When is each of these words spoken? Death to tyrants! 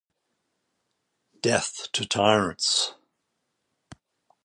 Death 1.41 1.89
to 1.91 2.07
tyrants! 2.07 2.95